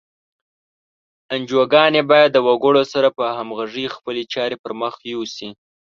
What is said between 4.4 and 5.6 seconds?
پر مخ یوسي.